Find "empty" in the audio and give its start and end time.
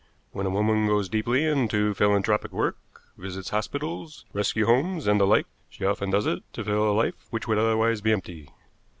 8.11-8.49